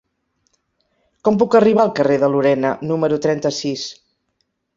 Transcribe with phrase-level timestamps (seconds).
[1.27, 3.87] Com puc arribar al carrer de Lorena número trenta-sis?